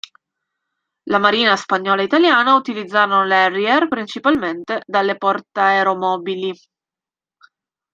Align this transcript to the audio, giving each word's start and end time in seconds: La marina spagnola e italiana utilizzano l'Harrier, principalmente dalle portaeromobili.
La 1.03 1.19
marina 1.19 1.55
spagnola 1.55 2.01
e 2.01 2.05
italiana 2.05 2.55
utilizzano 2.55 3.23
l'Harrier, 3.23 3.87
principalmente 3.87 4.81
dalle 4.87 5.15
portaeromobili. 5.15 6.57